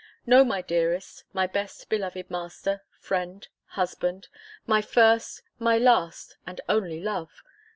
[0.25, 4.29] No, my dearest, my best beloved master, friend, husband,
[4.65, 7.43] my first, my last, and only love!